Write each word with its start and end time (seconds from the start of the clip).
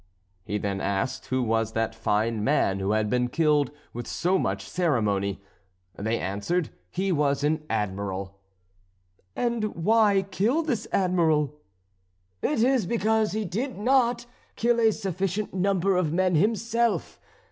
He 0.43 0.57
then 0.57 0.81
asked 0.81 1.27
who 1.27 1.43
was 1.43 1.73
that 1.73 1.93
fine 1.93 2.43
man 2.43 2.79
who 2.79 2.93
had 2.93 3.07
been 3.07 3.27
killed 3.27 3.69
with 3.93 4.07
so 4.07 4.39
much 4.39 4.67
ceremony. 4.67 5.39
They 5.95 6.17
answered, 6.17 6.71
he 6.89 7.11
was 7.11 7.43
an 7.43 7.63
Admiral. 7.69 8.39
"And 9.35 9.75
why 9.75 10.23
kill 10.31 10.63
this 10.63 10.87
Admiral?" 10.91 11.53
"It 12.41 12.63
is 12.63 12.87
because 12.87 13.33
he 13.33 13.45
did 13.45 13.77
not 13.77 14.25
kill 14.55 14.79
a 14.79 14.91
sufficient 14.91 15.53
number 15.53 15.95
of 15.95 16.11
men 16.11 16.33
himself. 16.33 17.19